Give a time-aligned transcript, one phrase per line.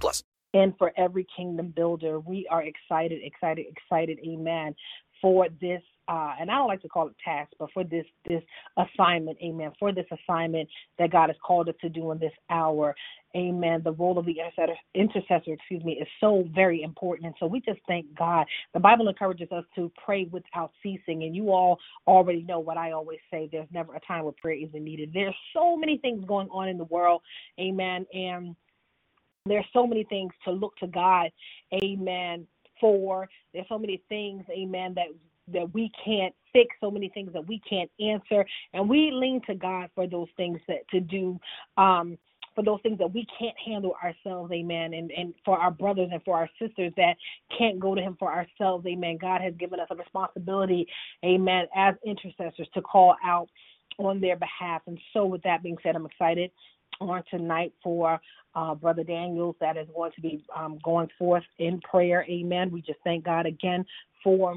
[0.00, 0.22] plus.
[0.54, 2.20] and for every kingdom builder.
[2.20, 4.74] We are excited, excited, excited, amen,
[5.20, 8.42] for this uh, and I don't like to call it task, but for this this
[8.76, 10.68] assignment, amen, for this assignment
[10.98, 12.94] that God has called us to do in this hour,
[13.36, 13.82] amen.
[13.84, 17.60] The role of the intercessor, intercessor, excuse me, is so very important, and so we
[17.60, 18.46] just thank God.
[18.74, 22.90] The Bible encourages us to pray without ceasing, and you all already know what I
[22.90, 25.12] always say: there's never a time where prayer isn't needed.
[25.14, 27.22] There's so many things going on in the world,
[27.60, 28.56] amen, and
[29.46, 31.30] there's so many things to look to God,
[31.82, 32.46] amen,
[32.80, 33.28] for.
[33.52, 35.06] There's so many things, amen, that
[35.48, 38.46] that we can't fix, so many things that we can't answer.
[38.72, 41.38] And we lean to God for those things that to do,
[41.76, 42.16] um,
[42.54, 44.94] for those things that we can't handle ourselves, amen.
[44.94, 47.16] And and for our brothers and for our sisters that
[47.58, 49.18] can't go to him for ourselves, amen.
[49.20, 50.86] God has given us a responsibility,
[51.24, 53.48] amen, as intercessors to call out
[53.98, 54.82] on their behalf.
[54.86, 56.50] And so with that being said, I'm excited
[57.00, 58.20] on tonight for
[58.54, 62.24] uh, Brother Daniels that is going to be um, going forth in prayer.
[62.28, 62.70] Amen.
[62.70, 63.84] We just thank God again
[64.22, 64.56] for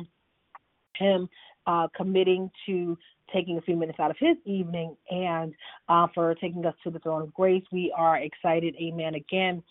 [0.96, 1.30] him
[1.68, 2.98] uh, committing to
[3.34, 5.54] taking a few minutes out of his evening and
[5.90, 7.64] uh, for taking us to the throne of grace.
[7.72, 9.64] We are excited, amen, again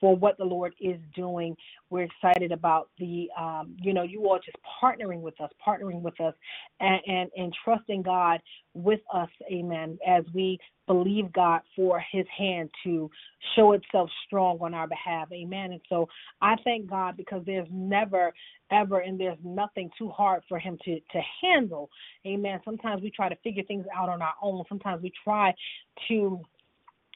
[0.00, 1.56] for what the Lord is doing.
[1.90, 6.20] We're excited about the, um, you know, you all just partnering with us, partnering with
[6.20, 6.34] us,
[6.80, 8.40] and, and, and trusting God
[8.74, 13.10] with us, amen, as we believe God for his hand to
[13.56, 15.72] show itself strong on our behalf, amen.
[15.72, 16.08] And so
[16.42, 18.32] I thank God because there's never,
[18.70, 21.88] ever, and there's nothing too hard for him to, to handle,
[22.26, 22.60] amen.
[22.64, 25.54] Sometimes we try to figure things out on our own, sometimes we try
[26.08, 26.40] to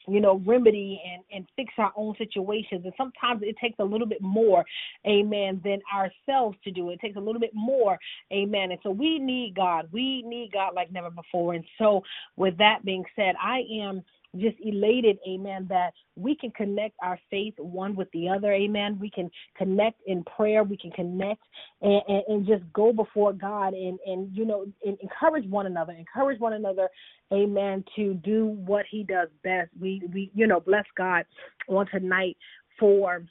[0.09, 2.81] you know, remedy and, and fix our own situations.
[2.85, 4.65] And sometimes it takes a little bit more,
[5.07, 6.99] amen, than ourselves to do it.
[6.99, 7.97] Takes a little bit more,
[8.31, 8.71] amen.
[8.71, 9.87] And so we need God.
[9.91, 11.53] We need God like never before.
[11.53, 12.03] And so,
[12.35, 14.03] with that being said, I am
[14.37, 18.97] just elated, amen, that we can connect our faith one with the other, amen.
[18.99, 21.41] We can connect in prayer, we can connect
[21.81, 25.93] and, and, and just go before God and, and you know, and encourage one another,
[25.93, 26.89] encourage one another,
[27.33, 29.69] amen, to do what He does best.
[29.79, 31.25] We, we you know, bless God
[31.67, 32.37] on tonight
[32.79, 33.25] for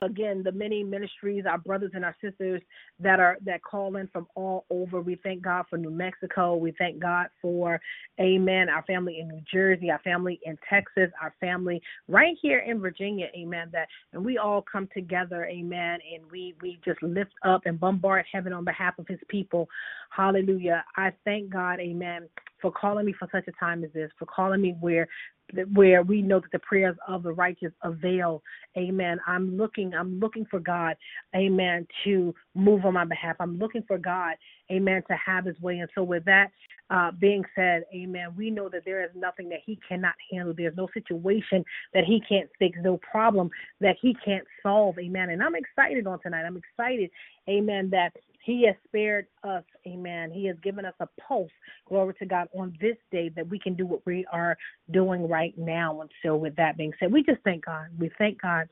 [0.00, 2.62] again the many ministries our brothers and our sisters
[2.98, 5.00] that are that call in from all over.
[5.00, 6.56] We thank god for new mexico.
[6.56, 7.80] We thank god for
[8.20, 12.80] amen our family in new jersey our family in texas our family right here in
[12.80, 17.62] virginia amen that and we all come together amen and we we just lift up
[17.66, 19.68] and bombard heaven on behalf of his people.
[20.10, 20.84] Hallelujah.
[20.96, 22.28] I thank god amen
[22.62, 25.06] for calling me for such a time as this for calling me where
[25.74, 28.42] where we know that the prayers of the righteous avail.
[28.76, 29.18] Amen.
[29.26, 30.96] I'm looking, I'm looking for God,
[31.36, 33.36] amen, to move on my behalf.
[33.38, 34.36] I'm looking for God,
[34.70, 35.78] amen, to have his way.
[35.78, 36.48] And so with that
[36.90, 40.54] uh, being said, amen, we know that there is nothing that he cannot handle.
[40.56, 43.50] There's no situation that he can't fix, no problem
[43.80, 44.98] that he can't solve.
[44.98, 45.30] Amen.
[45.30, 46.44] And I'm excited on tonight.
[46.44, 47.10] I'm excited,
[47.48, 48.12] amen, that
[48.42, 50.32] he has spared us, amen.
[50.32, 51.50] He has given us a pulse,
[51.88, 54.56] glory to God, on this day that we can do what we are
[54.90, 56.00] doing right now.
[56.00, 57.86] And so, with that being said, we just thank God.
[57.98, 58.68] We thank God,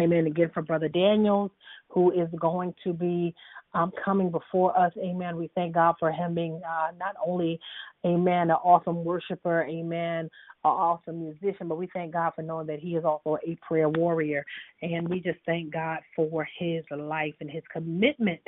[0.00, 1.50] amen, again for Brother Daniels,
[1.88, 3.34] who is going to be
[3.74, 5.36] um, coming before us, amen.
[5.36, 7.60] We thank God for him being uh, not only,
[8.06, 10.30] amen, an awesome worshiper, amen, an
[10.64, 14.44] awesome musician, but we thank God for knowing that he is also a prayer warrior.
[14.80, 18.40] And we just thank God for his life and his commitment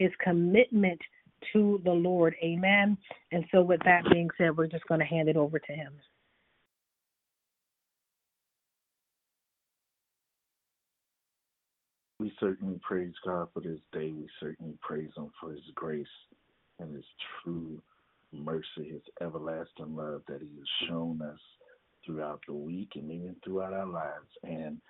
[0.00, 0.98] his commitment
[1.52, 2.34] to the Lord.
[2.42, 2.96] Amen.
[3.32, 5.92] And so, with that being said, we're just going to hand it over to him.
[12.18, 14.12] We certainly praise God for this day.
[14.12, 16.06] We certainly praise Him for His grace
[16.78, 17.04] and His
[17.42, 17.80] true
[18.30, 21.38] mercy, His everlasting love that He has shown us
[22.04, 24.28] throughout the week and even throughout our lives.
[24.42, 24.82] And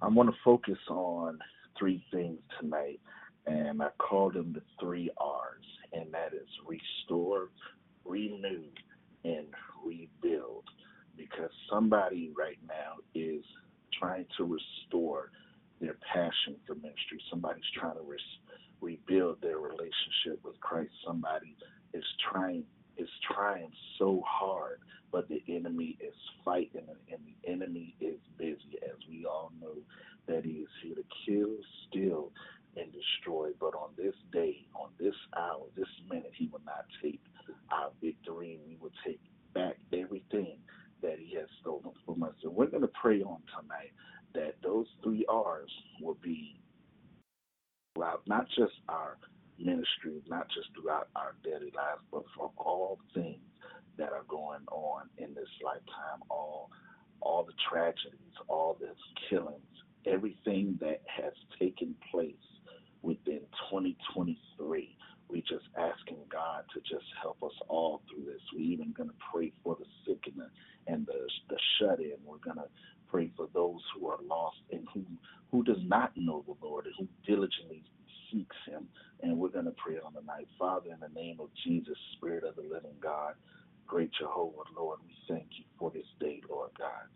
[0.00, 1.38] I want to focus on
[1.78, 3.00] three things tonight
[3.48, 7.50] and I call them the three R's, and that is restore,
[8.04, 8.64] renew,
[9.24, 9.46] and
[9.84, 10.64] rebuild.
[11.16, 13.44] Because somebody right now is
[13.98, 15.30] trying to restore
[15.80, 17.20] their passion for ministry.
[17.30, 18.20] Somebody's trying to res-
[18.80, 20.92] rebuild their relationship with Christ.
[21.06, 21.56] Somebody
[21.94, 22.64] is trying
[22.98, 24.80] is trying so hard,
[25.12, 29.74] but the enemy is fighting, and the enemy is busy, as we all know
[30.26, 31.50] that he is here to kill,
[31.88, 32.32] steal,
[32.76, 33.50] and destroy.
[33.58, 37.20] But on this day, on this hour, this minute, he will not take
[37.70, 39.20] our victory, and we will take
[39.54, 40.58] back everything
[41.02, 42.34] that he has stolen from us.
[42.42, 43.92] And we're going to pray on tonight
[44.34, 45.70] that those three R's
[46.00, 46.60] will be
[47.94, 49.18] throughout not just our
[49.58, 53.38] ministry, not just throughout our daily lives, but for all things
[53.96, 56.70] that are going on in this lifetime, all
[57.20, 58.90] all the tragedies, all the
[59.28, 59.58] killings,
[60.06, 62.34] everything that has taken place
[63.02, 63.40] within
[63.70, 64.96] 2023.
[65.28, 68.40] We just asking God to just help us all through this.
[68.56, 72.16] We even gonna pray for the sick and the and the, the shut in.
[72.24, 72.68] We're gonna
[73.10, 75.04] pray for those who are lost and who
[75.50, 77.82] who does not know the Lord and who diligently
[78.30, 78.88] seeks Him.
[79.22, 82.56] And we're gonna pray on the night, Father, in the name of Jesus, Spirit of
[82.56, 83.34] the Living God,
[83.86, 87.08] great Jehovah, Lord, we thank you for this day, Lord God.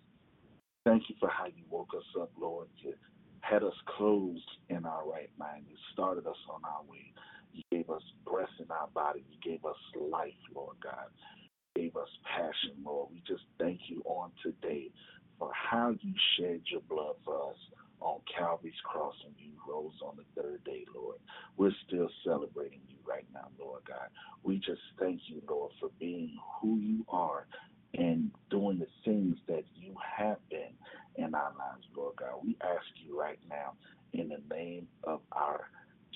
[0.85, 2.67] Thank you for how you woke us up, Lord.
[2.78, 2.94] You
[3.40, 5.64] had us closed in our right mind.
[5.69, 7.12] You started us on our way.
[7.52, 9.25] You gave us breath in our body.
[9.31, 11.06] You gave us life, Lord God.
[11.75, 13.11] You gave us passion, Lord.
[13.12, 14.90] We just thank you on today
[15.38, 17.56] for how you shed your blood for us
[18.00, 21.19] on Calvary's cross and you rose on the third day, Lord.
[21.56, 24.08] We're still celebrating you right now, Lord God.
[24.43, 27.46] We just thank you, Lord, for being who you are
[27.94, 30.73] and doing the things that you have been
[31.17, 32.40] in our lives, Lord God.
[32.43, 33.75] We ask you right now,
[34.12, 35.69] in the name of our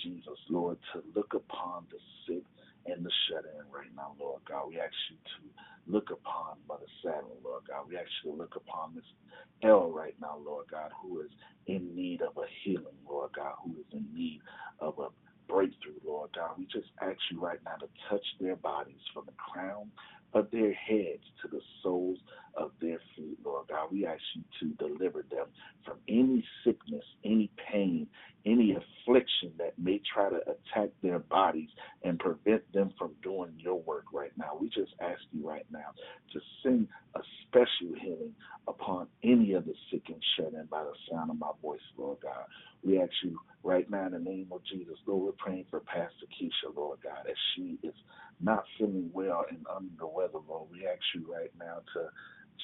[0.02, 1.98] Jesus, Lord, to look upon the
[2.28, 2.44] sick
[2.86, 4.68] and the shut in right now, Lord God.
[4.68, 7.88] We ask you to look upon Mother Saddle, Lord God.
[7.88, 9.04] We ask you to look upon Miss
[9.64, 11.30] L right now, Lord God, who is
[11.66, 14.40] in need of a healing, Lord God, who is in need
[14.80, 15.08] of a
[15.52, 16.50] breakthrough, Lord God.
[16.58, 19.90] We just ask you right now to touch their bodies from the crown
[20.36, 22.18] of their heads to the soles
[22.56, 23.88] of their feet, Lord God.
[23.90, 25.46] We ask you to deliver them
[25.84, 28.06] from any sickness, any pain,
[28.44, 31.70] any affliction that may try to attack their bodies
[32.04, 34.58] and prevent them from doing your work right now.
[34.60, 35.92] We just ask you right now
[36.32, 38.34] to send a special healing
[38.68, 42.18] upon any of the sick and shut in by the sound of my voice, Lord
[42.22, 42.44] God.
[42.86, 46.26] We ask you right now in the name of Jesus, Lord, we're praying for Pastor
[46.40, 47.94] Keisha, Lord God, as she is
[48.40, 50.70] not feeling well and under the weather, Lord.
[50.72, 52.08] We ask you right now to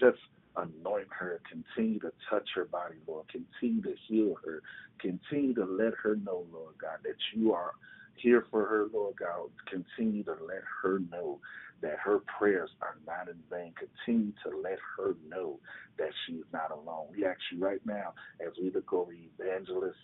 [0.00, 0.22] just
[0.56, 4.62] anoint her, continue to touch her body, Lord, continue to heal her,
[5.00, 7.72] continue to let her know, Lord God, that you are
[8.16, 9.50] here for her, Lord God.
[9.68, 11.40] Continue to let her know
[11.82, 13.74] that her prayers are not in vain.
[13.76, 15.58] Continue to let her know
[15.98, 17.08] that she is not alone.
[17.16, 19.98] We ask you right now, as we look over Evangelist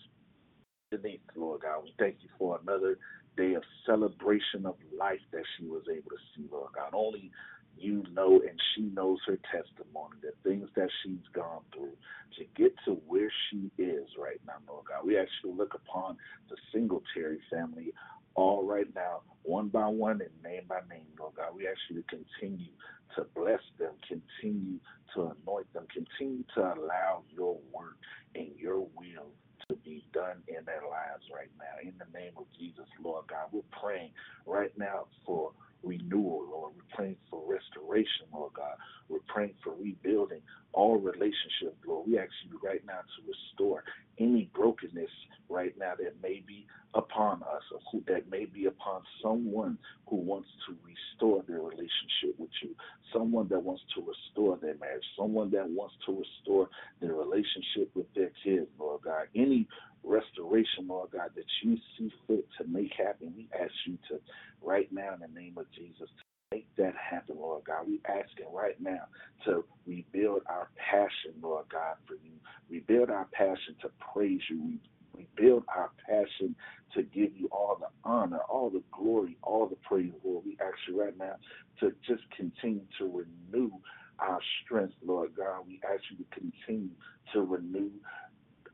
[0.91, 2.99] Denise, Lord God, we thank you for another
[3.37, 6.91] day of celebration of life that she was able to see, Lord God.
[6.95, 7.31] Only
[7.79, 11.97] you know and she knows her testimony, the things that she's gone through
[12.39, 15.07] to get to where she is right now, Lord God.
[15.07, 16.17] We actually look upon
[16.49, 17.93] the Singletary family
[18.35, 21.57] all right now, one by one and name by name, Lord God.
[21.57, 22.71] We to continue
[23.17, 24.79] to bless them, continue
[25.15, 27.97] to anoint them, continue to allow your work
[28.35, 29.33] and your will
[29.69, 31.83] to be done in their lives right now.
[31.83, 34.11] In the name of Jesus, Lord God, we're praying
[34.47, 35.53] right now for
[35.83, 36.73] renewal, Lord.
[36.77, 38.77] We're praying for restoration, Lord God.
[39.09, 40.41] We're praying for rebuilding
[40.73, 42.09] all relationships, Lord.
[42.09, 43.85] We ask you right now to restore
[44.19, 45.11] any brokenness
[45.49, 50.17] right now that may be upon us or who, that may be upon someone who
[50.17, 52.75] wants to restore their relationship with you,
[53.13, 56.69] someone that wants to restore their marriage, someone that wants to restore
[57.01, 59.27] their relationship with their kids, Lord God.
[59.35, 59.67] Any
[60.05, 64.21] restoration, Lord God, that you see fit to make happen, we ask you to
[64.63, 67.87] right now in the name of Jesus to make that happen, Lord God.
[67.87, 69.05] We asking right now
[69.45, 72.33] to rebuild our passion, Lord God, for you.
[72.71, 74.63] Rebuild our passion to praise you.
[74.63, 74.79] We
[75.15, 76.55] rebuild our passion
[76.95, 80.45] to give you all the honor, all the glory, all the praise, Lord.
[80.45, 81.37] We ask you right now
[81.81, 83.71] to just continue to renew
[84.19, 85.63] our strength, Lord God.
[85.67, 86.91] We ask you to continue
[87.33, 87.91] to renew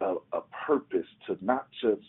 [0.01, 2.03] a, a purpose to not just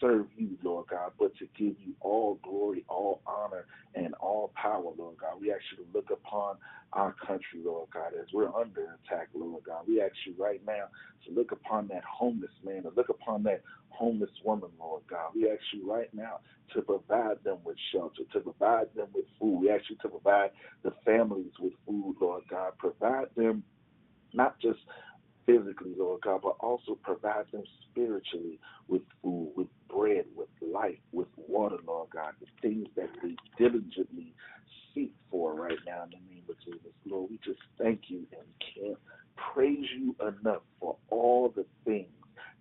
[0.00, 4.92] serve you, Lord God, but to give you all glory, all honor, and all power,
[4.96, 5.40] Lord God.
[5.40, 6.56] We ask you to look upon
[6.92, 9.84] our country, Lord God, as we're under attack, Lord God.
[9.86, 10.84] We ask you right now
[11.26, 15.30] to look upon that homeless man, to look upon that homeless woman, Lord God.
[15.34, 16.40] We ask you right now
[16.74, 19.60] to provide them with shelter, to provide them with food.
[19.60, 20.50] We ask you to provide
[20.82, 22.72] the families with food, Lord God.
[22.78, 23.64] Provide them
[24.32, 24.78] not just
[25.48, 31.28] physically, Lord God, but also provide them spiritually with food, with bread, with life, with
[31.36, 34.34] water, Lord God, the things that we diligently
[34.94, 36.92] seek for right now in the name of Jesus.
[37.06, 38.98] Lord, we just thank you and can't
[39.54, 42.08] praise you enough for all the things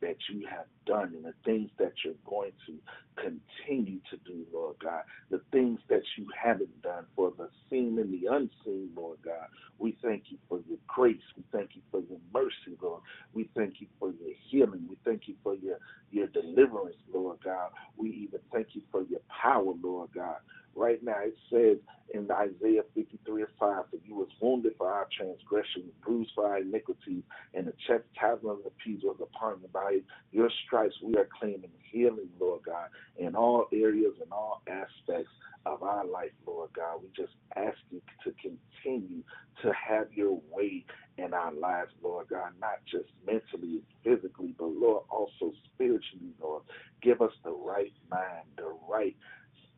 [0.02, 2.76] that you have done and the things that you're going to
[3.22, 5.04] continue to do, Lord God.
[5.30, 9.48] The things that you haven't done for the seen and the unseen, Lord God.
[9.80, 11.22] We thank you for your grace.
[11.36, 13.02] We thank you for your mercy, Lord.
[13.34, 14.86] We thank you for your healing.
[14.90, 15.78] We thank you for your,
[16.12, 17.72] your deliverance, Lord God.
[17.96, 20.38] We even thank you for your power, Lord God.
[20.78, 21.78] Right now, it says
[22.14, 26.60] in Isaiah 53 and 5 that you was wounded for our transgressions, bruised for our
[26.60, 27.24] iniquities,
[27.56, 29.70] and the chastisement of the peace was upon you.
[29.74, 30.00] By
[30.32, 35.32] your stripes, we are claiming healing, Lord God, in all areas and all aspects
[35.66, 37.02] of our life, Lord God.
[37.02, 39.24] We just ask you to continue
[39.64, 40.86] to have your way
[41.18, 46.64] in our lives, Lord God, not just mentally and physically, but Lord, also spiritually, Lord.
[47.02, 49.16] Give us the right mind, the right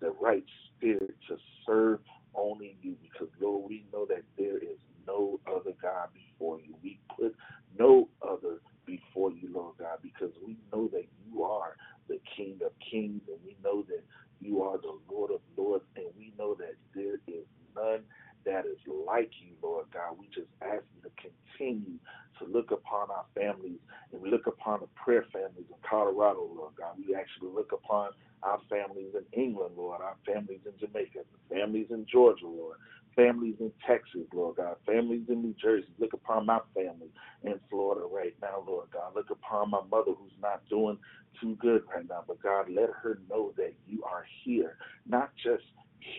[0.01, 0.45] the right
[0.77, 1.99] spirit to serve
[2.35, 4.77] only you because Lord, we know that there is
[5.07, 6.75] no other God before you.
[6.83, 7.35] We put
[7.77, 11.75] no other before you, Lord God, because we know that you are
[12.07, 14.03] the King of Kings and we know that
[14.41, 18.01] you are the Lord of Lords and we know that there is none
[18.49, 20.17] that is like you, Lord God.
[20.19, 21.99] We just ask you to continue
[22.39, 23.79] to look upon our families
[24.11, 26.95] and we look upon the prayer families in Colorado, Lord God.
[26.97, 28.09] We actually look upon
[28.41, 32.77] our families in England, Lord, our families in Jamaica, families in Georgia, Lord,
[33.15, 35.89] families in Texas, Lord God, families in New Jersey.
[35.99, 37.11] Look upon my family
[37.43, 39.13] in Florida right now, Lord God.
[39.13, 40.97] Look upon my mother who's not doing
[41.39, 45.63] too good right now, but God, let her know that you are here, not just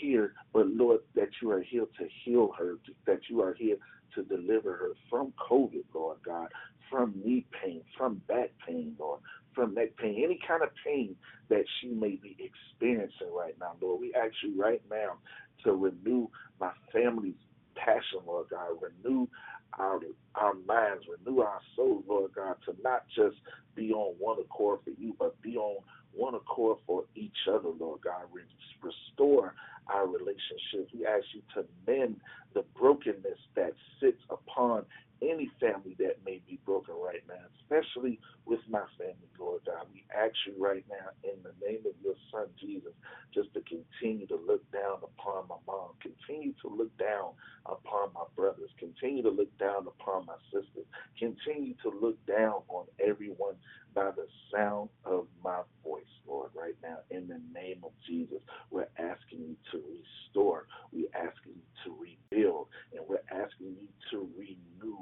[0.00, 3.76] here, but Lord, that you are here to heal her, that you are here
[4.14, 6.48] to deliver her from COVID, Lord God,
[6.90, 9.20] from knee pain, from back pain, Lord,
[9.54, 11.16] from neck pain, any kind of pain
[11.48, 14.00] that she may be experiencing right now, Lord.
[14.00, 15.18] We ask you right now
[15.64, 16.28] to renew
[16.60, 17.34] my family's
[17.76, 18.70] passion, Lord God.
[18.80, 19.26] Renew
[19.78, 20.00] our
[20.34, 23.36] our minds, renew our souls, Lord God, to not just
[23.74, 25.82] be on one accord for you, but be on
[26.14, 28.22] one accord for each other, Lord God.
[28.82, 29.54] Restore
[29.88, 30.92] our relationships.
[30.94, 32.16] We ask you to mend
[32.54, 34.84] the brokenness that sits upon
[35.22, 39.86] any family that may be broken right now, especially with my family, Lord God.
[39.92, 42.92] We ask you right now in the name of your son Jesus
[43.34, 47.32] just to continue to look down upon my mom, continue to look down
[47.66, 50.86] upon my brothers, continue to look down upon my sisters,
[51.18, 53.54] continue to look down on everyone
[53.94, 55.60] by the sound of my
[56.40, 56.98] Lord, right now.
[57.10, 62.68] In the name of Jesus, we're asking you to restore, we're asking you to rebuild,
[62.94, 64.96] and we're asking you to renew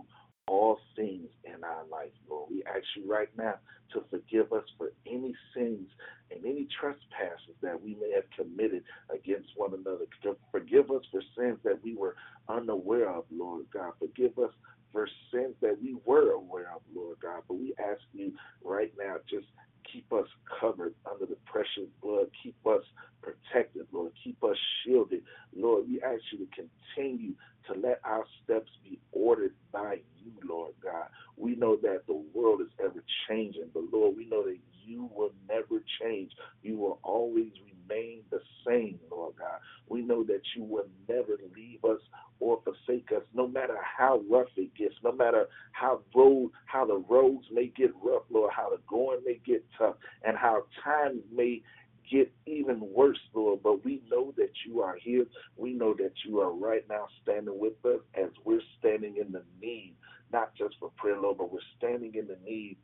[0.48, 2.50] all things in our life, Lord.
[2.50, 3.54] We ask you right now
[3.92, 5.88] to forgive us for any sins
[6.30, 8.82] and any trespasses that we may have committed
[9.14, 10.06] against one another.
[10.50, 12.16] Forgive us for sins that we were
[12.48, 13.92] unaware of, Lord God.
[13.98, 14.50] Forgive us
[14.92, 17.42] for sins that we were aware of, Lord God.
[17.48, 18.32] But we ask you
[18.64, 19.46] right now, just
[19.92, 20.26] keep us
[20.60, 22.26] covered under the precious blood.
[22.42, 22.82] Keep us
[23.22, 24.12] protected, Lord.
[24.22, 25.22] Keep us shielded.
[25.54, 26.48] Lord, we ask you to
[26.94, 27.32] continue
[27.66, 31.08] to let our steps be ordered by you, Lord God.
[31.36, 35.32] We know that the world is ever changing, but Lord, we know that you will
[35.48, 36.32] never change.
[36.62, 39.60] You will always remain the same, Lord God.
[39.88, 42.00] We know that you will never leave us
[42.40, 44.67] or forsake us, no matter how rough it
[45.02, 49.40] no matter how road how the roads may get rough, Lord, how the going may
[49.44, 51.62] get tough, and how times may
[52.10, 53.60] get even worse, Lord.
[53.62, 55.26] But we know that you are here.
[55.56, 59.42] We know that you are right now standing with us as we're standing in the
[59.60, 59.94] need,
[60.32, 62.78] not just for prayer, Lord, but we're standing in the need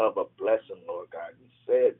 [0.00, 1.30] of a blessing, Lord God.
[1.38, 1.94] You said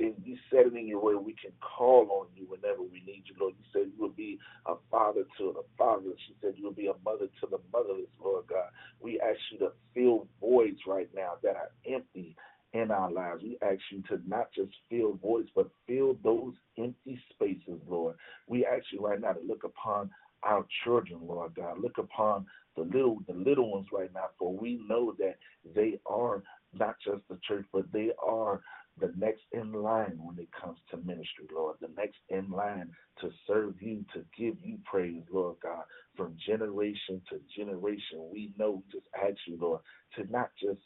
[0.00, 3.24] and you said it in your word, we can call on you whenever we need
[3.26, 3.54] you, Lord.
[3.58, 6.18] You said you will be a father to the fatherless.
[6.28, 8.70] You said you will be a mother to the motherless, Lord God.
[9.00, 12.34] We ask you to fill voids right now that are empty
[12.72, 13.42] in our lives.
[13.42, 18.16] We ask you to not just fill voids, but fill those empty spaces, Lord.
[18.50, 20.10] We ask you right now to look upon
[20.44, 21.80] our children, Lord God.
[21.80, 25.36] Look upon the little the little ones right now, for we know that
[25.74, 28.62] they are not just the church, but they are
[29.00, 32.90] the next in line when it comes to ministry, Lord, the next in line
[33.22, 35.84] to serve you, to give you praise, Lord God,
[36.16, 38.28] from generation to generation.
[38.32, 39.82] We know, just ask you, Lord,
[40.16, 40.80] to not just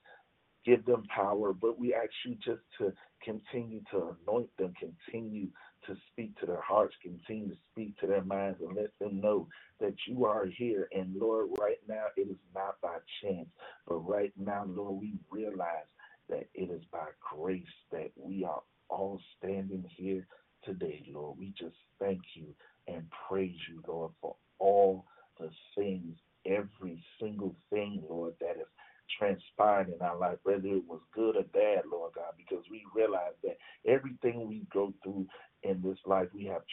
[0.64, 2.92] give them power, but we ask you just to
[3.24, 5.48] continue to anoint them, continue
[5.86, 9.48] to speak to their hearts, continue to speak to their minds, and let them know
[9.80, 10.88] that you are here.
[10.92, 13.48] And Lord, right now, it is not by chance,
[13.88, 15.88] but right now, Lord, we realize
[16.30, 20.26] that it is by grace that we are all standing here
[20.64, 21.38] today, Lord.
[21.38, 22.48] We just thank you
[22.88, 25.06] and praise you, Lord, for all
[25.40, 28.66] the things, every single thing, Lord, that has
[29.18, 32.64] transpired in our life, whether it was good or bad, Lord God, because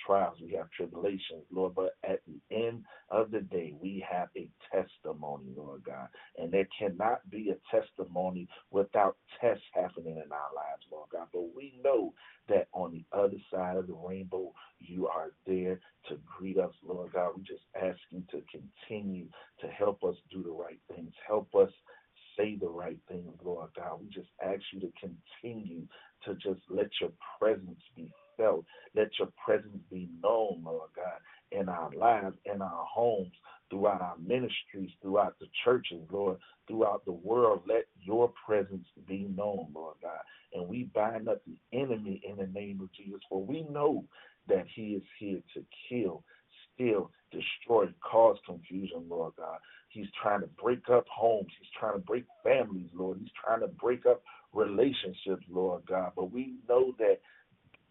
[0.06, 4.50] trials, we have tribulations, Lord, but at the end of the day, we have a
[4.72, 6.08] testimony, Lord God.
[6.38, 11.28] And there cannot be a testimony without tests happening in our lives, Lord God.
[11.34, 12.14] But we know
[12.50, 15.80] that on the other side of the rainbow, you are there
[16.10, 17.34] to greet us, Lord God.
[17.38, 19.28] We just ask you to continue
[19.62, 21.14] to help us do the right things.
[21.28, 21.72] Help us
[22.42, 24.00] say the right things, Lord God.
[24.02, 25.84] We just ask you to continue
[26.26, 28.66] to just let your presence be felt.
[28.96, 31.20] Let your presence be known, Lord God,
[31.52, 33.32] in our lives, in our homes,
[33.70, 37.64] throughout our ministries, throughout the churches, Lord, throughout the world.
[37.68, 40.20] Let your presence be known, Lord God.
[40.54, 44.04] And we bind up the enemy in the name of Jesus, for we know
[44.48, 46.24] that he is here to kill,
[46.74, 49.60] steal, destroy, cause confusion, Lord God.
[49.92, 51.50] He's trying to break up homes.
[51.60, 53.18] He's trying to break families, Lord.
[53.20, 56.14] He's trying to break up relationships, Lord God.
[56.16, 57.20] But we know that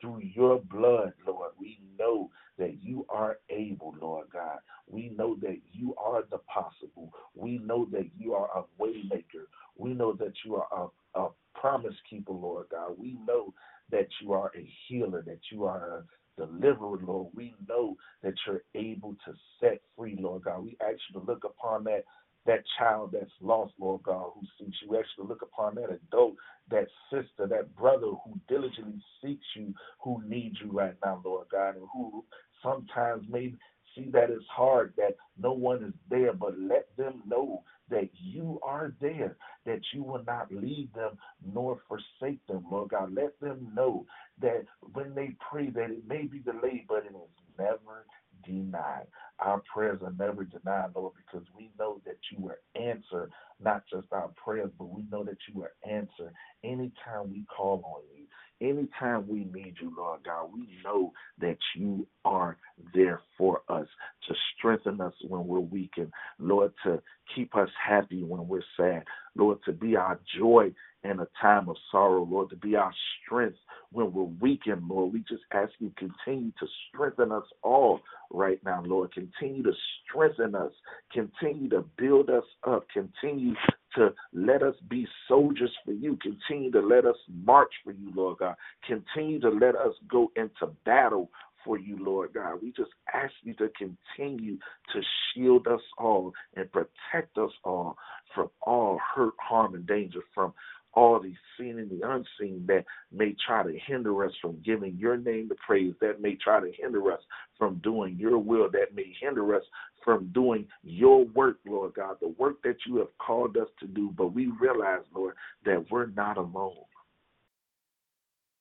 [0.00, 4.58] through your blood, Lord, we know that you are able, Lord God.
[4.88, 7.12] We know that you are the possible.
[7.34, 9.44] We know that you are a waymaker.
[9.76, 12.94] We know that you are a, a promise keeper, Lord God.
[12.98, 13.52] We know
[13.90, 16.04] that you are a healer, that you are a
[16.46, 17.28] deliverer, Lord.
[17.34, 20.64] We know that you're able to set free, Lord God.
[20.64, 22.04] We ask you to look upon that
[22.46, 24.90] that child that's lost, Lord God, who seeks you.
[24.90, 26.36] We ask you to look upon that adult,
[26.70, 31.76] that sister, that brother who diligently seeks you, who needs you right now, Lord God,
[31.76, 32.24] and who
[32.62, 33.54] sometimes may
[33.94, 38.58] see that it's hard, that no one is there, but let them know that you
[38.62, 41.18] are there, that you will not leave them
[41.54, 43.14] nor forsake them, Lord God.
[43.14, 44.06] Let them know
[44.40, 48.06] that when they pray that it may be delayed, but it is never
[48.46, 49.06] denied.
[49.40, 53.30] Our prayers are never denied, Lord, because we know that you will answer
[53.62, 56.32] not just our prayers, but we know that you will answer
[56.64, 58.19] anytime we call on you.
[58.60, 62.58] Anytime we need you, Lord God, we know that you are
[62.92, 63.86] there for us
[64.28, 67.00] to strengthen us when we're weak and, Lord, to
[67.34, 69.04] keep us happy when we're sad.
[69.34, 70.72] Lord, to be our joy
[71.04, 72.92] in a time of sorrow, Lord, to be our
[73.24, 73.56] strength
[73.92, 75.12] when we're weakened, Lord.
[75.12, 79.12] We just ask you continue to strengthen us all right now, Lord.
[79.12, 79.72] Continue to
[80.04, 80.72] strengthen us.
[81.12, 82.86] Continue to build us up.
[82.92, 83.54] Continue
[83.96, 86.16] to let us be soldiers for you.
[86.22, 88.54] Continue to let us march for you, Lord God.
[88.86, 91.30] Continue to let us go into battle
[91.64, 92.58] for you, Lord God.
[92.62, 94.56] We just ask you to continue
[94.92, 95.00] to
[95.34, 97.96] shield us all and protect us all
[98.34, 100.52] from all hurt, harm, and danger, from
[100.94, 105.16] all the seen and the unseen that may try to hinder us from giving your
[105.16, 107.20] name the praise, that may try to hinder us
[107.58, 109.62] from doing your will, that may hinder us
[110.04, 114.12] from doing your work, Lord God, the work that you have called us to do.
[114.16, 116.74] But we realize, Lord, that we're not alone.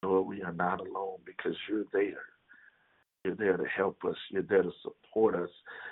[0.04, 2.24] Lord, we are not alone because you're there.
[3.26, 4.16] You're there to help us.
[4.32, 5.50] You're there to support us.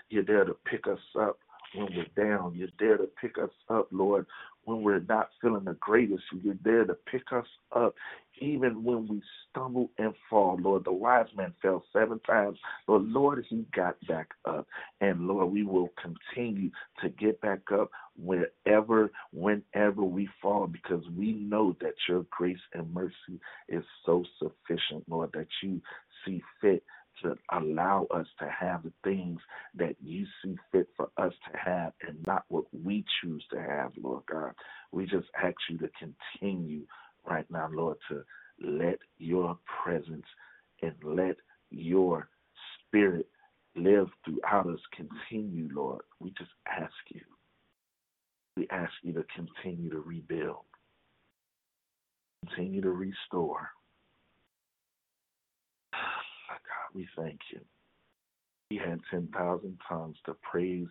[0.09, 1.39] You're there to pick us up
[1.77, 2.55] when we're down.
[2.55, 4.25] You're there to pick us up, Lord,
[4.65, 6.23] when we're not feeling the greatest.
[6.41, 7.95] You're there to pick us up
[8.39, 10.57] even when we stumble and fall.
[10.59, 12.57] Lord, the wise man fell seven times.
[12.87, 14.67] Lord, Lord, he got back up.
[15.01, 16.69] And Lord, we will continue
[17.01, 22.93] to get back up wherever, whenever we fall, because we know that your grace and
[22.93, 25.81] mercy is so sufficient, Lord, that you
[26.25, 26.83] see fit
[27.23, 29.39] to allow us to have the things
[29.75, 33.91] that you see fit for us to have and not what we choose to have,
[34.01, 34.53] Lord God.
[34.91, 36.81] We just ask you to continue
[37.29, 38.23] right now, Lord, to
[38.61, 40.25] let your presence
[40.81, 41.37] and let
[41.69, 42.29] your
[42.87, 43.27] spirit
[43.75, 46.01] live throughout us continue, Lord.
[46.19, 47.21] We just ask you.
[48.55, 50.65] We ask you to continue to rebuild,
[52.47, 53.69] continue to restore.
[56.49, 57.59] God, we thank you.
[58.89, 60.87] Had 10,000 tongues to praise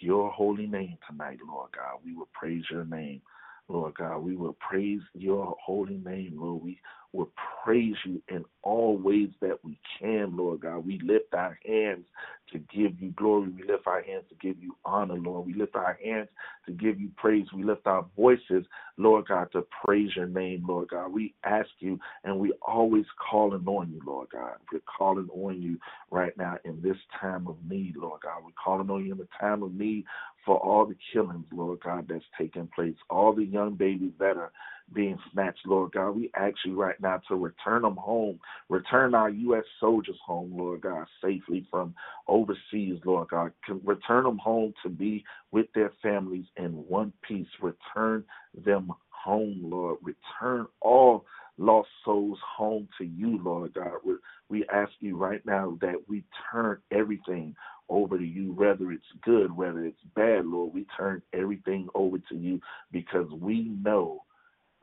[0.00, 2.00] your holy name tonight, Lord God.
[2.04, 3.22] We will praise your name.
[3.68, 4.18] Lord God.
[4.18, 6.62] We will praise your holy name, Lord.
[6.62, 6.80] We
[7.12, 7.30] will
[7.66, 10.86] praise you in all ways that we can, Lord God.
[10.86, 12.04] We lift our hands
[12.52, 13.48] to give you glory.
[13.48, 15.48] We lift our hands to give you honor, Lord.
[15.48, 16.28] We lift our hands
[16.66, 17.46] to give you praise.
[17.52, 18.64] We lift our voices,
[18.98, 21.12] Lord God, to praise your name, Lord God.
[21.12, 24.54] We ask you and we always calling on you, Lord God.
[24.72, 25.76] We're calling on you
[26.12, 28.44] right now in this time of need, Lord God.
[28.44, 30.04] We're calling on you in the time of need
[30.44, 34.52] for all the killings, Lord God, that's taking place, all the young babies that are
[34.92, 36.10] being snatched, Lord God.
[36.10, 39.64] We ask you right now to return them home, return our U.S.
[39.80, 41.94] soldiers home, Lord God, safely from
[42.28, 43.52] overseas, Lord God.
[43.84, 47.48] Return them home to be with their families in one piece.
[47.60, 48.24] Return
[48.64, 49.98] them home, Lord.
[50.02, 51.24] Return all
[51.58, 53.94] lost souls home to you, Lord God.
[54.04, 54.14] We,
[54.48, 57.54] we ask you right now that we turn everything
[57.88, 60.74] over to you, whether it's good, whether it's bad, Lord.
[60.74, 62.60] We turn everything over to you
[62.92, 64.22] because we know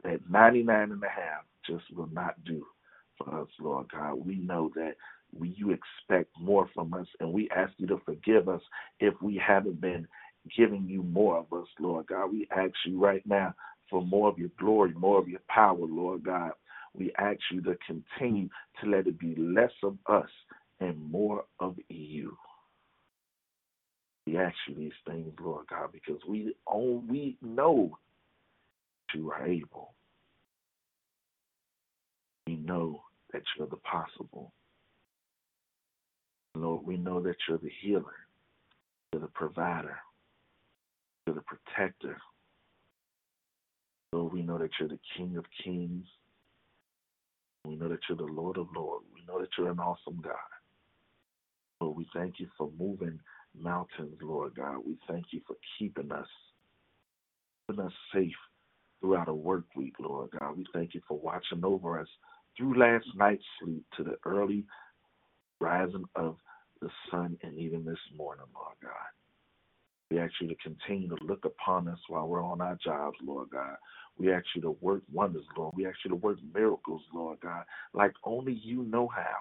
[0.03, 2.65] that 99 and a half just will not do
[3.17, 4.15] for us, Lord God.
[4.25, 4.95] We know that
[5.37, 8.61] we, you expect more from us, and we ask you to forgive us
[8.99, 10.07] if we haven't been
[10.55, 12.31] giving you more of us, Lord God.
[12.31, 13.53] We ask you right now
[13.89, 16.51] for more of your glory, more of your power, Lord God.
[16.93, 18.49] We ask you to continue
[18.81, 20.29] to let it be less of us
[20.79, 22.37] and more of you.
[24.25, 27.97] We ask you these things, Lord God, because we own, we know
[29.13, 29.93] you are able.
[32.47, 34.53] We know that you're the possible.
[36.55, 38.27] Lord, we know that you're the healer,
[39.11, 39.97] you're the provider,
[41.25, 42.17] you're the protector.
[44.11, 46.05] Lord, we know that you're the King of Kings.
[47.65, 49.05] We know that you're the Lord of Lords.
[49.13, 50.35] We know that you're an awesome God.
[51.81, 53.19] Lord, we thank you for moving
[53.59, 54.77] mountains, Lord God.
[54.85, 56.27] We thank you for keeping us,
[57.67, 58.31] keeping us safe
[59.03, 60.57] throughout a work week, Lord God.
[60.57, 62.07] We thank you for watching over us
[62.57, 64.63] through last night's sleep to the early
[65.59, 66.37] rising of
[66.81, 68.91] the sun and even this morning, Lord God.
[70.09, 73.49] We ask you to continue to look upon us while we're on our jobs, Lord
[73.51, 73.75] God.
[74.17, 75.73] We ask you to work wonders, Lord.
[75.75, 77.63] We ask you to work miracles, Lord God,
[77.93, 79.35] like only you know how.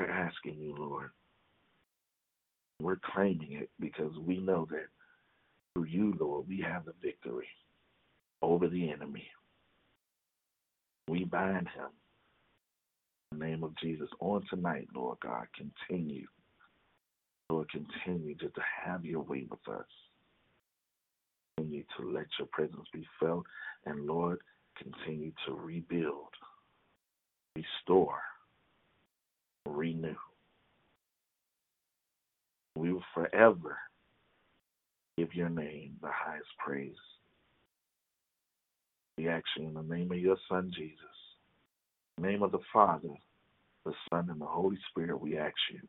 [0.00, 1.10] We're asking you, Lord.
[2.80, 4.86] We're claiming it because we know that
[5.74, 7.48] through you, Lord, we have the victory
[8.42, 9.26] over the enemy.
[11.08, 11.90] We bind him.
[13.32, 16.26] In the name of Jesus, on tonight, Lord God, continue.
[17.50, 19.84] Lord, continue to, to have your way with us.
[21.56, 23.44] Continue to let your presence be felt.
[23.86, 24.38] And Lord,
[24.76, 26.30] continue to rebuild,
[27.56, 28.20] restore,
[29.66, 30.14] renew.
[32.76, 33.76] We will forever
[35.16, 36.92] give your name the highest praise.
[39.16, 40.98] We ask you in the name of your Son, Jesus,
[42.18, 43.10] name of the Father,
[43.84, 45.80] the Son, and the Holy Spirit, we ask you.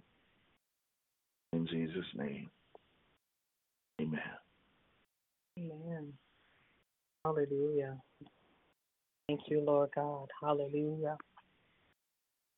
[1.54, 2.50] In Jesus' name,
[4.02, 4.20] amen.
[5.58, 6.14] Amen.
[7.24, 7.98] Hallelujah.
[9.28, 10.28] Thank you, Lord God.
[10.42, 11.18] Hallelujah.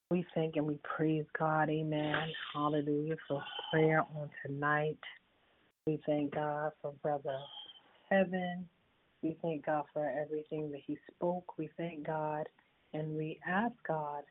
[0.10, 1.70] We thank and we praise God.
[1.70, 2.16] Amen.
[2.54, 4.98] Hallelujah for prayer on tonight.
[5.88, 7.40] We thank God for Brother
[8.12, 8.68] Heaven.
[9.24, 11.58] We thank God for everything that he spoke.
[11.58, 12.50] We thank God
[12.94, 14.24] and we ask God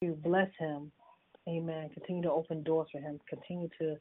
[0.00, 0.92] to bless him.
[1.48, 1.90] Amen.
[1.92, 3.18] Continue to open doors for him.
[3.28, 3.96] Continue to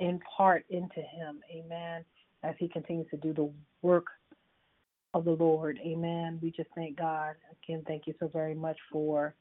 [0.00, 1.40] impart into him.
[1.54, 2.06] Amen.
[2.42, 3.50] As he continues to do the
[3.82, 4.06] work
[5.12, 5.78] of the Lord.
[5.84, 6.38] Amen.
[6.42, 7.34] We just thank God.
[7.62, 9.34] Again, thank you so very much for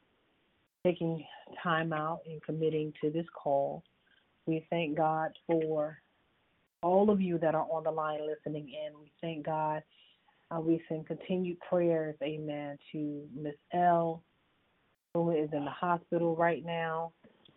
[0.86, 1.26] taking
[1.64, 3.84] time out and committing to this call.
[4.46, 6.03] We thank God for
[6.84, 9.00] all of you that are on the line listening in.
[9.00, 9.82] We thank God.
[10.52, 14.22] Uh, we send continued prayers, amen, to Miss L,
[15.14, 17.14] who is in the hospital right now.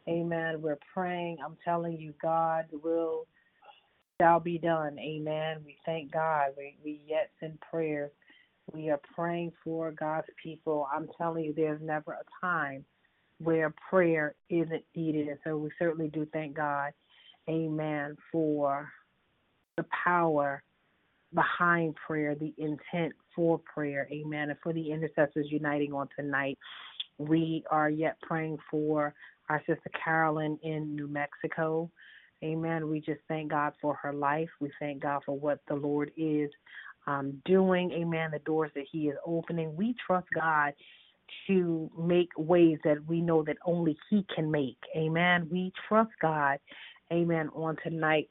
[0.08, 0.62] Amen.
[0.62, 1.38] We're praying.
[1.44, 3.26] I'm telling you, God will
[4.20, 4.98] shall be done.
[4.98, 5.58] Amen.
[5.64, 6.50] We thank God.
[6.56, 8.12] We, we yet send prayers.
[8.72, 10.88] We are praying for God's people.
[10.94, 12.84] I'm telling you, there's never a time
[13.38, 15.28] where prayer isn't needed.
[15.28, 16.92] And so we certainly do thank God,
[17.48, 18.88] amen, for
[19.76, 20.62] the power
[21.34, 26.58] behind prayer, the intent for prayer, amen, and for the intercessors uniting on tonight.
[27.18, 29.14] We are yet praying for
[29.48, 31.90] our sister Carolyn in New Mexico.
[32.44, 32.88] Amen.
[32.88, 34.48] We just thank God for her life.
[34.60, 36.50] We thank God for what the Lord is
[37.06, 37.92] um, doing.
[37.92, 38.30] Amen.
[38.32, 39.74] The doors that He is opening.
[39.74, 40.74] We trust God
[41.46, 44.78] to make ways that we know that only He can make.
[44.96, 45.48] Amen.
[45.50, 46.58] We trust God.
[47.12, 47.48] Amen.
[47.54, 48.28] On tonight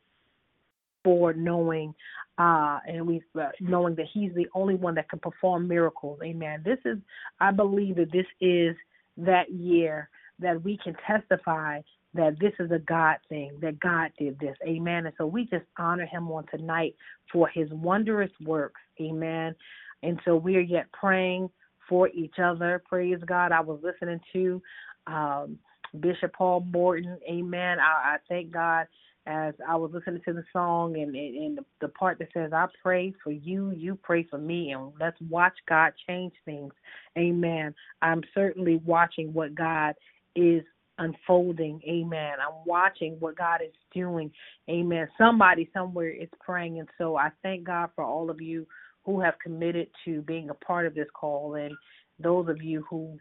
[1.06, 1.96] for knowing
[2.38, 6.62] uh and we uh, knowing that he's the only one that can perform miracles amen
[6.66, 6.98] this is
[7.40, 8.76] i believe that this is
[9.16, 11.80] that year that we can testify
[12.16, 14.56] that this is a God thing, that God did this.
[14.66, 15.06] Amen.
[15.06, 16.96] And so we just honor him on tonight
[17.32, 18.80] for his wondrous works.
[19.02, 19.54] Amen.
[20.02, 21.50] And so we are yet praying
[21.90, 22.82] for each other.
[22.88, 23.52] Praise God.
[23.52, 24.62] I was listening to
[25.08, 25.60] um,
[26.00, 27.18] Bishop Paul Morton.
[27.30, 27.80] Amen.
[27.80, 28.88] I, I thank God
[29.28, 32.52] as I was listening to the song and, and, and the, the part that says,
[32.54, 36.74] I pray for you, you pray for me, and let's watch God change things.
[37.18, 37.74] Amen.
[38.02, 39.96] I'm certainly watching what God
[40.36, 40.64] is
[41.00, 41.82] unfolding.
[41.88, 42.34] Amen.
[42.40, 44.32] I'm watching what God is doing.
[44.70, 45.08] Amen.
[45.18, 46.80] Somebody somewhere is praying.
[46.80, 48.68] And so I thank God for all of you
[49.04, 51.74] who have committed to being a part of this call, and
[52.20, 53.18] those of you who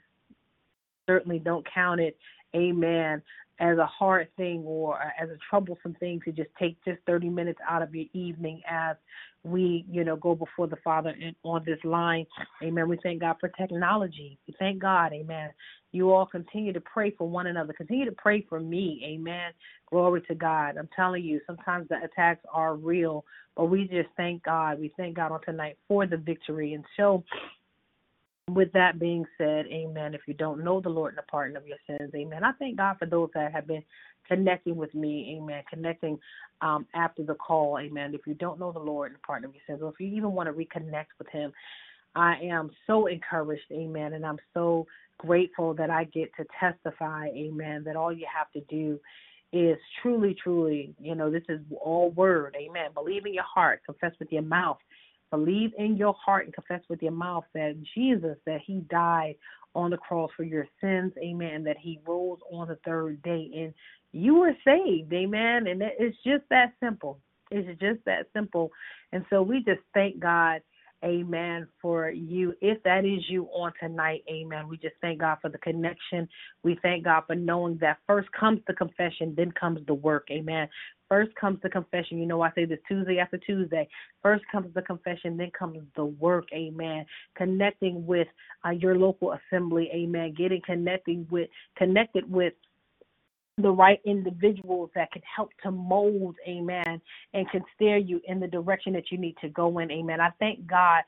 [1.07, 2.17] certainly don't count it,
[2.57, 3.21] amen,
[3.61, 7.61] as a hard thing or as a troublesome thing to just take just 30 minutes
[7.69, 8.97] out of your evening as
[9.45, 12.27] we, you know, go before the Father in, on this line.
[12.63, 12.89] Amen.
[12.89, 14.39] We thank God for technology.
[14.49, 15.13] We thank God.
[15.13, 15.51] Amen.
[15.93, 17.73] You all continue to pray for one another.
[17.73, 19.01] Continue to pray for me.
[19.07, 19.53] Amen.
[19.89, 20.77] Glory to God.
[20.77, 24.81] I'm telling you, sometimes the attacks are real, but we just thank God.
[24.81, 26.75] We thank God on tonight for the victory.
[26.75, 27.23] And so,
[28.51, 30.15] with that being said, amen.
[30.15, 32.45] If you don't know the Lord and the pardon of your sins, amen.
[32.45, 33.83] I thank God for those that have been
[34.29, 35.63] connecting with me, amen.
[35.71, 36.19] Connecting
[36.61, 38.15] um, after the call, amen.
[38.15, 40.15] If you don't know the Lord and the pardon of your sins, or if you
[40.15, 41.53] even want to reconnect with Him,
[42.15, 44.13] I am so encouraged, amen.
[44.13, 44.87] And I'm so
[45.19, 49.01] grateful that I get to testify, amen, that all you have to do
[49.53, 52.91] is truly, truly, you know, this is all word, amen.
[52.93, 54.79] Believe in your heart, confess with your mouth
[55.37, 59.35] believe in your heart and confess with your mouth that Jesus, that he died
[59.75, 63.75] on the cross for your sins, amen, that he rose on the third day and
[64.13, 65.67] you were saved, amen.
[65.67, 67.19] And it's just that simple.
[67.51, 68.71] It's just that simple.
[69.13, 70.61] And so we just thank God
[71.05, 72.55] amen, for you.
[72.61, 74.69] If that is you on tonight, amen.
[74.69, 76.29] We just thank God for the connection.
[76.63, 80.69] We thank God for knowing that first comes the confession, then comes the work, amen.
[81.09, 82.19] First comes the confession.
[82.19, 83.87] You know, I say this Tuesday after Tuesday.
[84.23, 86.49] First comes the confession, then comes the work.
[86.53, 87.05] Amen.
[87.37, 88.27] Connecting with
[88.67, 89.91] uh, your local assembly.
[89.95, 90.35] Amen.
[90.37, 92.55] Getting connecting with connected with
[93.59, 97.01] the right individuals that can help to mold, amen,
[97.35, 100.21] and can steer you in the direction that you need to go in, amen.
[100.21, 101.03] I thank God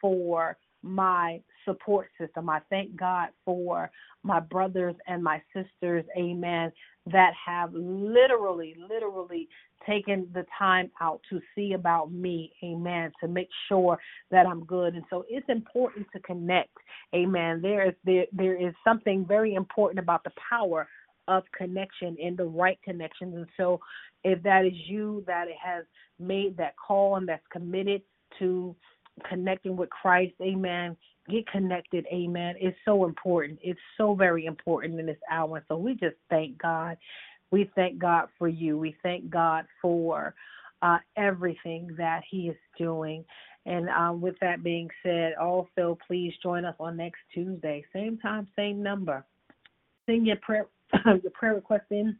[0.00, 2.50] for my support system.
[2.50, 3.90] I thank God for
[4.24, 6.72] my brothers and my sisters, amen,
[7.06, 9.48] that have literally, literally
[9.86, 13.98] taken the time out to see about me, amen, to make sure
[14.30, 14.94] that I'm good.
[14.94, 16.76] And so it's important to connect,
[17.14, 17.60] amen.
[17.62, 20.88] There is there there is something very important about the power
[21.28, 23.34] of connection and the right connections.
[23.34, 23.80] And so
[24.24, 25.84] if that is you that it has
[26.18, 28.02] made that call and that's committed
[28.38, 28.74] to
[29.28, 30.96] connecting with Christ, amen.
[31.28, 32.56] Get connected, amen.
[32.58, 33.58] It's so important.
[33.62, 35.64] It's so very important in this hour.
[35.68, 36.96] So we just thank God.
[37.50, 38.78] We thank God for you.
[38.78, 40.34] We thank God for
[40.80, 43.24] uh, everything that He is doing.
[43.66, 48.48] And um, with that being said, also please join us on next Tuesday, same time,
[48.56, 49.24] same number.
[50.06, 50.66] Sing your prayer,
[51.06, 52.16] your prayer request in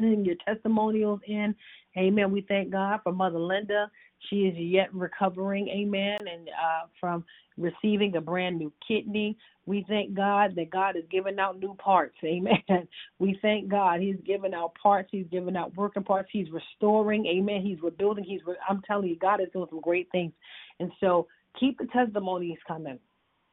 [0.00, 1.54] sending your testimonials in.
[1.98, 2.30] Amen.
[2.30, 3.90] We thank God for Mother Linda.
[4.28, 7.24] She is yet recovering, amen, and uh, from
[7.56, 9.36] receiving a brand new kidney.
[9.66, 12.86] We thank God that God is giving out new parts, amen.
[13.18, 17.62] We thank God He's giving out parts, He's giving out working parts, He's restoring, amen.
[17.62, 20.32] He's rebuilding, He's, re- I'm telling you, God is doing some great things.
[20.80, 21.26] And so
[21.58, 22.98] keep the testimonies coming.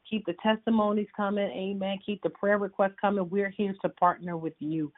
[0.10, 1.50] Keep the testimonies coming.
[1.50, 2.00] Amen.
[2.06, 3.30] Keep the prayer requests coming.
[3.30, 4.92] We're here to partner with you.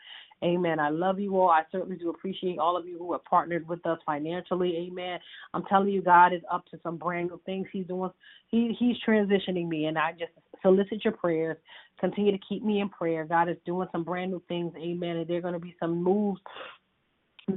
[0.44, 0.80] Amen.
[0.80, 1.50] I love you all.
[1.50, 4.88] I certainly do appreciate all of you who have partnered with us financially.
[4.88, 5.20] Amen.
[5.54, 7.68] I'm telling you, God is up to some brand new things.
[7.74, 8.12] He's doing.
[8.48, 11.58] He He's transitioning me, and I just solicit your prayers.
[12.00, 13.26] Continue to keep me in prayer.
[13.26, 14.74] God is doing some brand new things.
[14.78, 15.18] Amen.
[15.18, 16.40] And there are going to be some moves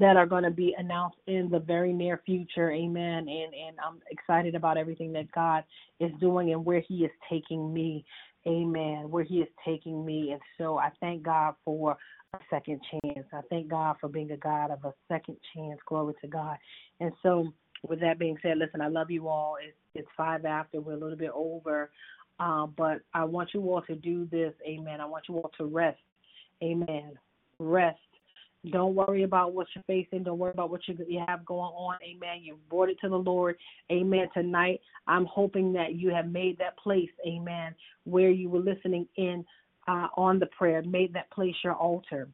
[0.01, 2.71] that are going to be announced in the very near future.
[2.71, 3.29] Amen.
[3.29, 5.65] And and I'm excited about everything that God
[6.01, 8.05] is doing and where He is taking me.
[8.47, 9.11] Amen.
[9.11, 10.33] Where He is taking me.
[10.33, 11.97] And so I thank God for
[12.35, 13.27] a second chance.
[13.33, 15.79] I thank God for being a God of a second chance.
[15.87, 16.57] Glory to God.
[17.01, 17.53] And so
[17.89, 19.57] with that being said, listen, I love you all.
[19.63, 20.81] It's it's five after.
[20.81, 21.91] We're a little bit over.
[22.41, 24.55] Uh, but I want you all to do this.
[24.67, 25.01] Amen.
[25.01, 26.01] I want you all to rest.
[26.63, 27.19] Amen.
[27.59, 27.99] Rest
[28.71, 30.23] don't worry about what you're facing.
[30.23, 30.97] Don't worry about what you,
[31.27, 31.97] have going on.
[32.05, 32.43] Amen.
[32.43, 33.57] You brought it to the Lord.
[33.91, 34.29] Amen.
[34.33, 39.45] Tonight, I'm hoping that you have made that place, amen, where you were listening in
[39.89, 42.29] uh, on the prayer, made that place your altar.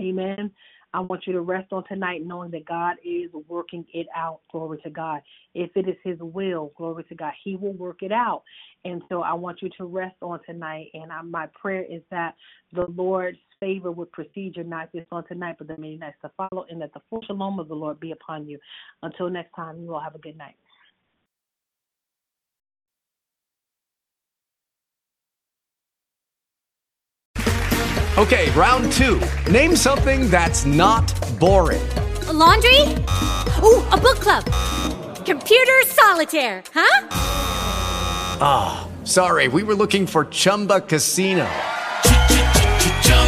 [0.00, 0.50] Amen.
[0.94, 4.40] I want you to rest on tonight knowing that God is working it out.
[4.50, 5.20] Glory to God.
[5.54, 8.42] If it is His will, glory to God, He will work it out.
[8.84, 10.88] And so I want you to rest on tonight.
[10.94, 12.34] And I, my prayer is that
[12.72, 16.30] the Lord's favor with procedure, not night this on tonight, but the many nights to
[16.36, 18.58] follow, and that the full shalom of the Lord be upon you.
[19.02, 20.54] Until next time, you all have a good night.
[28.18, 29.20] Okay, round two.
[29.48, 31.06] Name something that's not
[31.38, 31.88] boring.
[32.26, 32.80] A laundry?
[33.62, 34.44] Ooh, a book club.
[35.24, 37.08] Computer solitaire, huh?
[38.40, 41.48] Ah, oh, sorry, we were looking for Chumba Casino.